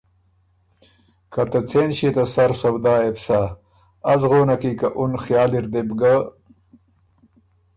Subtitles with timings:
[1.33, 3.39] که ته څېن ݭيې ته سر سودا يې بو سَۀ؟
[4.11, 6.15] از غونه کی که اُن خیال اِر دې بو ګۀ